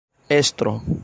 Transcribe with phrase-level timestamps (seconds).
[0.31, 0.75] estro